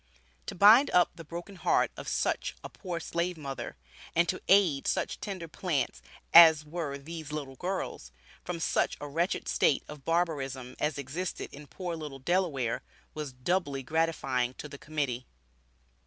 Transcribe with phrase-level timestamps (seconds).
[0.47, 3.77] To bind up the broken heart of such a poor slave mother,
[4.15, 6.01] and to aid such tender plants
[6.33, 8.11] as were these little girls,
[8.43, 12.81] from such a wretched state of barbarism as existed in poor little Delaware,
[13.13, 15.27] was doubly gratifying to the Committee.